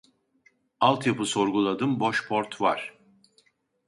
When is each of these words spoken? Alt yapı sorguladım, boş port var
Alt 0.79 1.07
yapı 1.07 1.25
sorguladım, 1.25 1.99
boş 1.99 2.27
port 2.27 2.61
var 2.61 2.97